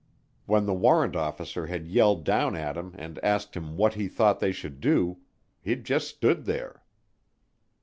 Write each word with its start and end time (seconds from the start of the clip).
When 0.47 0.65
the 0.65 0.73
warrant 0.73 1.15
officer 1.15 1.67
had 1.67 1.85
yelled 1.87 2.23
down 2.23 2.55
at 2.55 2.75
him 2.75 2.95
and 2.97 3.23
asked 3.23 3.55
him 3.55 3.77
what 3.77 3.93
he 3.93 4.07
thought 4.07 4.39
they 4.39 4.51
should 4.51 4.81
do, 4.81 5.19
he'd 5.61 5.83
just 5.83 6.07
stood 6.07 6.45
there. 6.45 6.83